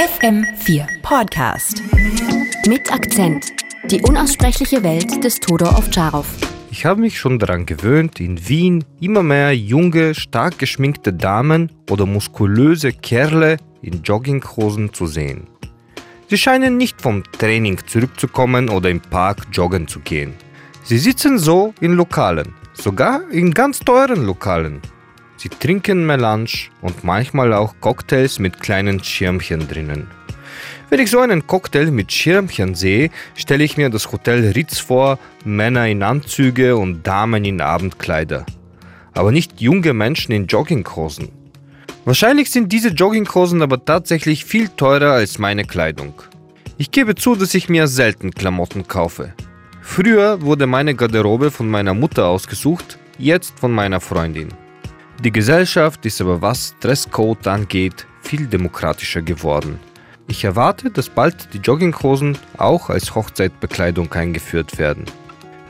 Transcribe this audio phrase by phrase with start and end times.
[0.00, 1.82] FM4 Podcast.
[2.66, 3.52] Mit Akzent.
[3.84, 6.26] Die unaussprechliche Welt des Todor Ovtcharov.
[6.70, 12.06] Ich habe mich schon daran gewöhnt, in Wien immer mehr junge, stark geschminkte Damen oder
[12.06, 15.48] muskulöse Kerle in Jogginghosen zu sehen.
[16.28, 20.32] Sie scheinen nicht vom Training zurückzukommen oder im Park joggen zu gehen.
[20.82, 24.80] Sie sitzen so in Lokalen, sogar in ganz teuren Lokalen.
[25.40, 30.06] Sie trinken Melange und manchmal auch Cocktails mit kleinen Schirmchen drinnen.
[30.90, 35.18] Wenn ich so einen Cocktail mit Schirmchen sehe, stelle ich mir das Hotel Ritz vor,
[35.46, 38.44] Männer in Anzüge und Damen in Abendkleider.
[39.14, 41.30] Aber nicht junge Menschen in Jogginghosen.
[42.04, 46.12] Wahrscheinlich sind diese Jogginghosen aber tatsächlich viel teurer als meine Kleidung.
[46.76, 49.32] Ich gebe zu, dass ich mir selten Klamotten kaufe.
[49.80, 54.50] Früher wurde meine Garderobe von meiner Mutter ausgesucht, jetzt von meiner Freundin.
[55.22, 59.78] Die Gesellschaft ist aber was Dresscode angeht viel demokratischer geworden.
[60.28, 65.04] Ich erwarte, dass bald die Jogginghosen auch als Hochzeitbekleidung eingeführt werden.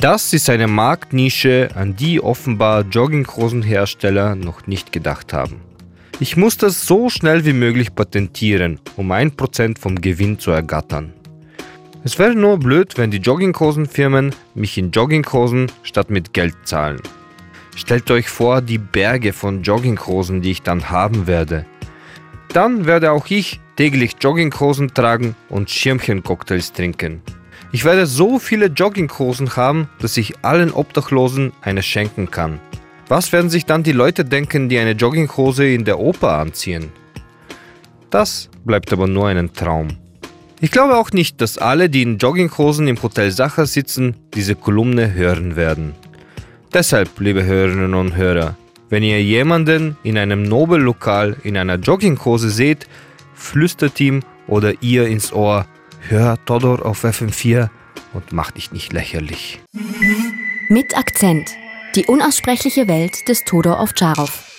[0.00, 5.60] Das ist eine Marktnische, an die offenbar Jogginghosenhersteller noch nicht gedacht haben.
[6.20, 11.12] Ich muss das so schnell wie möglich patentieren, um 1% vom Gewinn zu ergattern.
[12.02, 17.00] Es wäre nur blöd, wenn die Jogginghosenfirmen mich in Jogginghosen statt mit Geld zahlen.
[17.76, 21.66] Stellt euch vor, die Berge von Jogginghosen, die ich dann haben werde.
[22.52, 27.22] Dann werde auch ich täglich Jogginghosen tragen und Schirmchencocktails trinken.
[27.72, 32.60] Ich werde so viele Jogginghosen haben, dass ich allen Obdachlosen eine schenken kann.
[33.08, 36.90] Was werden sich dann die Leute denken, die eine Jogginghose in der Oper anziehen?
[38.10, 39.88] Das bleibt aber nur ein Traum.
[40.60, 45.12] Ich glaube auch nicht, dass alle, die in Jogginghosen im Hotel Sacher sitzen, diese Kolumne
[45.12, 45.94] hören werden.
[46.74, 48.56] Deshalb, liebe Hörerinnen und Hörer,
[48.90, 52.88] wenn ihr jemanden in einem Nobellokal in einer Jogginghose seht,
[53.32, 55.66] flüstert ihm oder ihr ins Ohr,
[56.08, 57.70] hör Todor auf FM4
[58.12, 59.60] und mach dich nicht lächerlich.
[60.68, 61.50] Mit Akzent.
[61.94, 64.53] Die unaussprechliche Welt des Todor Ovtcharov.